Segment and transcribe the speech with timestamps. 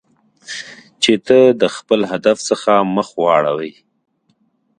[1.03, 3.73] چې ته د خپل هدف څخه مخ واړوی.